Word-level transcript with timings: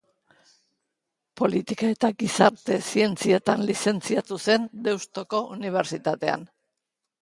Politika 1.41 1.91
eta 1.97 2.11
Gizarte 2.25 2.79
Zientzietan 2.95 3.63
lizentziatu 3.71 4.43
zen 4.49 4.69
Deustuko 4.91 5.47
Unibertsitatean. 5.59 6.53